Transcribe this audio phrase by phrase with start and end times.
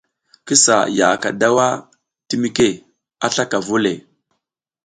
[0.45, 1.67] Ki sa yaʼaka daw a
[2.27, 2.69] timike
[3.25, 3.93] a slaka vu o le.